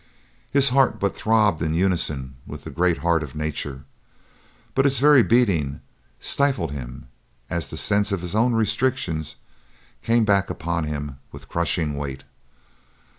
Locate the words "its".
4.87-4.97